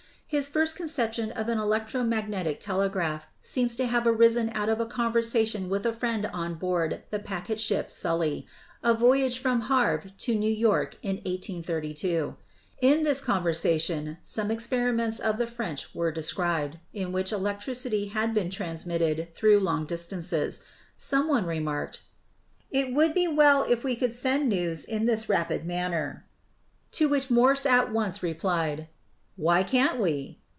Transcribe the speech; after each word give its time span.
His 0.31 0.47
first 0.47 0.77
conception 0.77 1.29
of 1.33 1.49
an 1.49 1.57
electro 1.59 2.03
magnetic 2.05 2.61
tele 2.61 2.87
graph 2.87 3.27
seems 3.41 3.75
to 3.75 3.85
have 3.85 4.07
arisen 4.07 4.49
out 4.55 4.69
of 4.69 4.79
a 4.79 4.85
conversation 4.85 5.67
with 5.67 5.85
a 5.85 5.91
friend 5.91 6.25
on 6.31 6.55
board 6.55 7.01
the 7.11 7.19
packet 7.19 7.59
ship 7.59 7.91
Sully, 7.91 8.47
on 8.81 8.91
a 8.91 8.97
voyage 8.97 9.39
from 9.39 9.63
Havre 9.63 10.07
to 10.19 10.33
New 10.33 10.49
York 10.49 10.95
in 11.03 11.17
1832. 11.17 12.37
In 12.81 13.03
this 13.03 13.19
conversation 13.19 14.19
some 14.23 14.49
experiments 14.51 15.19
of 15.19 15.37
the 15.37 15.47
French 15.47 15.93
were 15.93 16.13
described, 16.13 16.77
in 16.93 17.11
which 17.11 17.31
elec 17.31 17.57
tricity 17.57 18.11
had 18.11 18.33
been 18.33 18.49
transmitted 18.49 19.35
through 19.35 19.59
long 19.59 19.83
distances. 19.83 20.63
Some 20.95 21.27
one 21.27 21.45
remarked, 21.45 22.03
"It 22.71 22.93
would 22.93 23.13
be 23.13 23.27
well 23.27 23.63
if 23.69 23.83
we 23.83 23.97
could 23.97 24.13
send 24.13 24.47
news 24.47 24.85
in 24.85 25.07
this 25.07 25.27
rapid 25.27 25.65
manner"; 25.65 26.25
to 26.93 27.09
which 27.09 27.29
Morse 27.29 27.65
at 27.65 27.91
once 27.91 28.23
replied, 28.23 28.87
"Why 29.37 29.63
can't 29.63 29.97
we?" 29.99 30.37